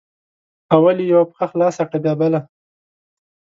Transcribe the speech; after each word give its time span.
اول 0.75 0.97
یې 1.01 1.07
یوه 1.11 1.25
پښه 1.29 1.45
خلاصه 1.51 1.81
کړه 1.87 1.99
بیا 2.03 2.13
بله 2.21 2.39